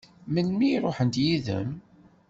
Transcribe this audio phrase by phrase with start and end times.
[0.33, 1.69] Melmi i ṛuḥent yid-m?